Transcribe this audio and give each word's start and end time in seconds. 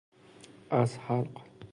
از 0.69 0.97
حلق 0.99 1.27